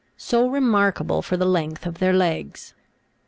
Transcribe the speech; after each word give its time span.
so 0.17 0.49
remarkable 0.49 1.21
for 1.21 1.37
the 1.37 1.45
length 1.45 1.85
of 1.85 1.99
their 1.99 2.11
legs 2.11 2.69
(Jig. 2.69 2.75